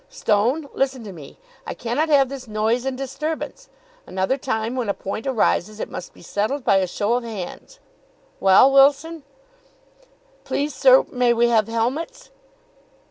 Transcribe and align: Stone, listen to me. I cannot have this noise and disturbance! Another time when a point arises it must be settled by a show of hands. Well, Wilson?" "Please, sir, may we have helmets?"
Stone, 0.09 0.67
listen 0.73 1.03
to 1.03 1.13
me. 1.13 1.37
I 1.67 1.75
cannot 1.75 2.09
have 2.09 2.27
this 2.27 2.47
noise 2.47 2.85
and 2.85 2.97
disturbance! 2.97 3.69
Another 4.07 4.35
time 4.35 4.75
when 4.75 4.89
a 4.89 4.95
point 4.95 5.27
arises 5.27 5.79
it 5.79 5.91
must 5.91 6.11
be 6.11 6.23
settled 6.23 6.63
by 6.63 6.77
a 6.77 6.87
show 6.87 7.13
of 7.13 7.23
hands. 7.23 7.79
Well, 8.39 8.71
Wilson?" 8.71 9.21
"Please, 10.43 10.73
sir, 10.73 11.05
may 11.11 11.35
we 11.35 11.49
have 11.49 11.67
helmets?" 11.67 12.31